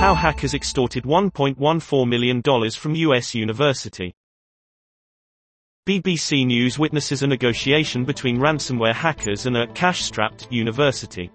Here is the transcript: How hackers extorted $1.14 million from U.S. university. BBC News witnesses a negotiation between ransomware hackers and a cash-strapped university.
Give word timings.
How 0.00 0.14
hackers 0.14 0.54
extorted 0.54 1.04
$1.14 1.04 2.08
million 2.08 2.42
from 2.70 2.94
U.S. 2.94 3.34
university. 3.34 4.14
BBC 5.86 6.46
News 6.46 6.78
witnesses 6.78 7.22
a 7.22 7.26
negotiation 7.26 8.06
between 8.06 8.38
ransomware 8.38 8.94
hackers 8.94 9.44
and 9.44 9.58
a 9.58 9.66
cash-strapped 9.66 10.50
university. 10.50 11.30